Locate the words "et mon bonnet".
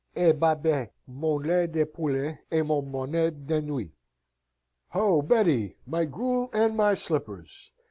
2.49-3.29